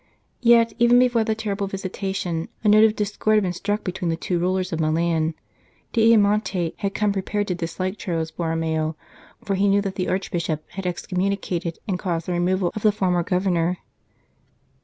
[0.41, 4.15] Yet even before the terrible visitation, a note of discord had been struck between the
[4.15, 5.35] two rulers of Milan.
[5.93, 8.95] D Ayamonte had come prepared to dis like Charles Borromeo,
[9.43, 13.21] for he knew that the Archbishop had excommunicated and caused the removal of the former
[13.21, 13.77] Governor.